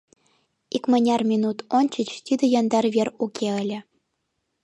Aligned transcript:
Икмыняр 0.75 1.21
минут 1.31 1.57
ончыч 1.77 2.09
тиде 2.25 2.45
яндар 2.59 2.85
вер 2.95 3.07
уке 3.23 3.49
ыле. 3.61 3.79